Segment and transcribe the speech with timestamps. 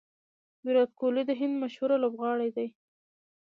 [0.65, 2.67] ویرات کهولي د هند مشهوره لوبغاړی دئ.